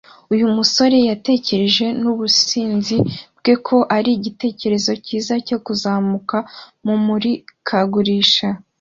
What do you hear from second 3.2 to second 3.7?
bwe